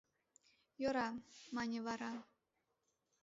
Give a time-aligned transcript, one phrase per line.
[0.81, 1.09] —Йӧра,—
[1.55, 2.13] мане вара.